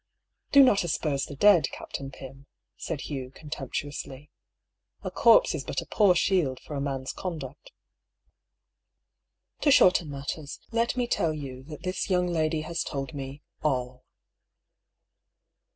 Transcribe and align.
"Do 0.51 0.63
not 0.63 0.83
asperse 0.83 1.25
the 1.27 1.35
dead. 1.35 1.67
Captain 1.71 2.09
Pym,'* 2.09 2.47
said 2.75 3.01
Hugh, 3.01 3.29
contemptuously." 3.29 4.31
A 5.03 5.11
corpse 5.11 5.53
is 5.53 5.63
but 5.63 5.79
a 5.79 5.85
poor 5.85 6.15
shield 6.15 6.59
for 6.59 6.73
a 6.73 6.81
man's 6.81 7.13
conduct. 7.13 7.71
To 9.59 9.69
shorten 9.69 10.09
matters, 10.09 10.59
let 10.71 10.97
me 10.97 11.05
tell 11.05 11.35
you 11.35 11.61
that 11.65 11.83
this 11.83 12.09
young 12.09 12.25
lady 12.25 12.61
has 12.61 12.81
told 12.81 13.13
me— 13.13 13.43
all." 13.63 14.03